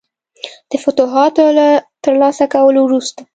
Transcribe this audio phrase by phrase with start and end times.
[0.69, 1.67] د فتوحاتو له
[2.03, 3.21] ترلاسه کولو وروسته.